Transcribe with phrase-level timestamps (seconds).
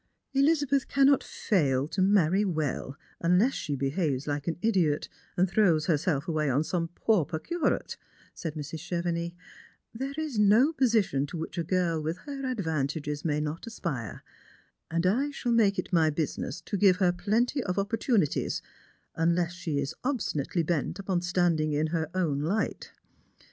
[0.33, 6.27] "Elizabeth cannot fail to marry well, unless she behaves like an idiot, and throws herself
[6.27, 7.97] away upon some pauper curate,"
[8.33, 8.79] said Mrs.
[8.79, 9.35] Chevenix:"
[9.93, 14.23] there is no position to which a girl with her advantages may not aspire—
[14.89, 18.63] and I shall make it my business so give her plenty of opportunities—
[19.15, 22.91] unless she is ob stinately bent upon standing in her own light.